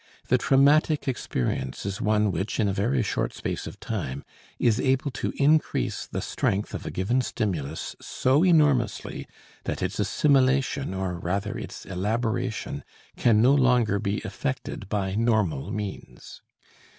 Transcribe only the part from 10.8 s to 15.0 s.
or rather its elaboration, can no longer be effected